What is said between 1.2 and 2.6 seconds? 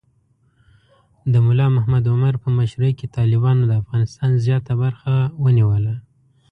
د ملا محمد عمر په